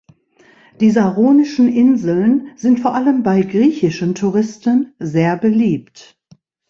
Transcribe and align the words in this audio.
Die 0.79 0.89
Saronischen 0.89 1.67
Inseln 1.69 2.49
sind 2.55 2.79
vor 2.79 2.95
allem 2.95 3.21
bei 3.21 3.43
griechischen 3.43 4.15
Touristen 4.15 4.95
sehr 4.97 5.37
beliebt. 5.37 6.17